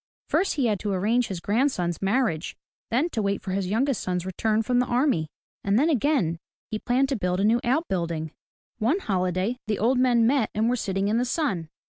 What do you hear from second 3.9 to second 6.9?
son's return from the army; and then again, he